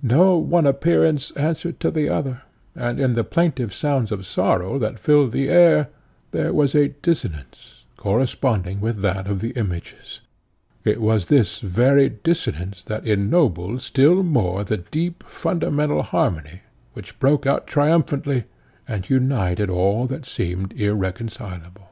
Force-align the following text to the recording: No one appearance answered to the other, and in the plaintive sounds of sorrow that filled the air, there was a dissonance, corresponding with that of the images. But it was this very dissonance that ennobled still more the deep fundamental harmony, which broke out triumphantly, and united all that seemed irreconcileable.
No 0.00 0.38
one 0.38 0.66
appearance 0.66 1.32
answered 1.32 1.80
to 1.80 1.90
the 1.90 2.08
other, 2.08 2.40
and 2.74 2.98
in 2.98 3.12
the 3.12 3.22
plaintive 3.22 3.74
sounds 3.74 4.10
of 4.10 4.24
sorrow 4.24 4.78
that 4.78 4.98
filled 4.98 5.32
the 5.32 5.50
air, 5.50 5.88
there 6.30 6.54
was 6.54 6.74
a 6.74 6.94
dissonance, 7.02 7.84
corresponding 7.98 8.80
with 8.80 9.02
that 9.02 9.28
of 9.28 9.40
the 9.42 9.50
images. 9.50 10.22
But 10.82 10.92
it 10.92 11.02
was 11.02 11.26
this 11.26 11.58
very 11.60 12.08
dissonance 12.08 12.84
that 12.84 13.06
ennobled 13.06 13.82
still 13.82 14.22
more 14.22 14.64
the 14.64 14.78
deep 14.78 15.22
fundamental 15.26 16.02
harmony, 16.02 16.62
which 16.94 17.18
broke 17.18 17.44
out 17.46 17.66
triumphantly, 17.66 18.44
and 18.88 19.10
united 19.10 19.68
all 19.68 20.06
that 20.06 20.24
seemed 20.24 20.72
irreconcileable. 20.72 21.90